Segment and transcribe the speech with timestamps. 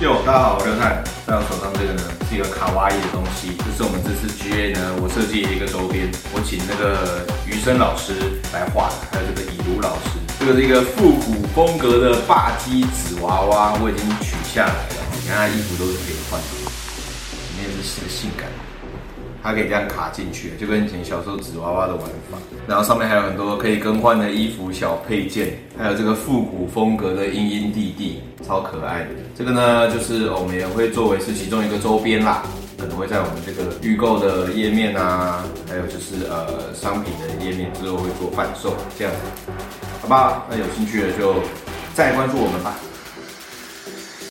[0.00, 1.02] 哟，大家好，我是汉。
[1.26, 8.14] 在我手上这个呢，是一个卡哇伊的东西，这是我们这次 GA 呢，我设计的一个周边，我请那个余生老师
[8.54, 18.46] 来画的，还有这个以如老师，这个是一个复古风格的霸基纸娃娃，我已经取下来了，你看它衣服都是可以换的，里面是性感。
[19.42, 22.38] 它可以这样卡进去，就跟以前小时候纸娃娃的玩法。
[22.66, 28.07] 然后上面还有很多可以更换的衣服小配件，还有这个复古风格的阴阴弟弟，
[28.48, 29.10] 超可爱的。
[29.36, 32.42] 这个呢，就是我们也会作为是其中一个周边啦，
[32.78, 39.52] 可能会在我们这个预购的页面啊，还有就是呃商品的页面之后会做贩售这样子，
[40.00, 40.46] 好吧？
[40.50, 41.34] 那有兴趣的就
[41.94, 42.74] 再关注我们吧。